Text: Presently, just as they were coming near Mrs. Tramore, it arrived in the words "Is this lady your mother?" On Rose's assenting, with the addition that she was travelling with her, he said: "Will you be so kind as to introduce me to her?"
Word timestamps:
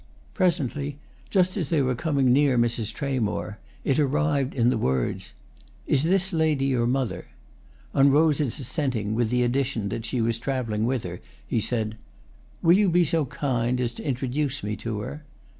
Presently, 0.33 0.97
just 1.29 1.55
as 1.57 1.69
they 1.69 1.79
were 1.79 1.93
coming 1.93 2.33
near 2.33 2.57
Mrs. 2.57 2.91
Tramore, 2.91 3.59
it 3.83 3.99
arrived 3.99 4.55
in 4.55 4.71
the 4.71 4.77
words 4.79 5.35
"Is 5.85 6.01
this 6.05 6.33
lady 6.33 6.65
your 6.65 6.87
mother?" 6.87 7.27
On 7.93 8.09
Rose's 8.09 8.57
assenting, 8.59 9.13
with 9.13 9.29
the 9.29 9.43
addition 9.43 9.89
that 9.89 10.03
she 10.07 10.19
was 10.19 10.39
travelling 10.39 10.85
with 10.87 11.03
her, 11.03 11.21
he 11.45 11.61
said: 11.61 11.97
"Will 12.63 12.79
you 12.79 12.89
be 12.89 13.05
so 13.05 13.25
kind 13.25 13.79
as 13.79 13.91
to 13.91 14.03
introduce 14.03 14.63
me 14.63 14.75
to 14.77 15.01
her?" 15.01 15.23